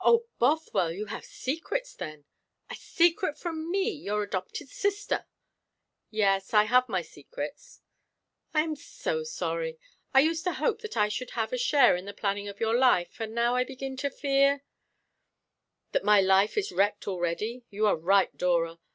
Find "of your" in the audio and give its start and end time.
12.48-12.74